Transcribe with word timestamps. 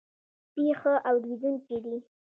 سپي 0.49 0.65
ښه 0.79 0.93
اورېدونکي 1.09 1.77
دي. 1.83 1.97